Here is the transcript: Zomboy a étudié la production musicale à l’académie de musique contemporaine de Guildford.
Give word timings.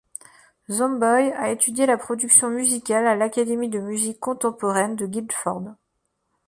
Zomboy 0.67 1.31
a 1.33 1.51
étudié 1.51 1.85
la 1.85 1.95
production 1.95 2.49
musicale 2.49 3.05
à 3.05 3.13
l’académie 3.15 3.69
de 3.69 3.77
musique 3.77 4.19
contemporaine 4.19 4.95
de 4.95 5.05
Guildford. 5.05 5.75